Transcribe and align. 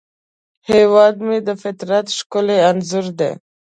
هیواد 0.69 1.15
مې 1.25 1.37
د 1.47 1.49
فطرت 1.61 2.05
ښکلی 2.17 2.57
انځور 2.69 3.05
دی 3.19 3.31